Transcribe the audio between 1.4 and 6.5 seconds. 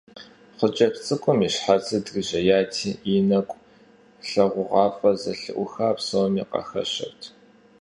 и щхьэцыр дрижьеяти, и нэкӀу лъагъугъуафӀэ зэлъыӀухар псоми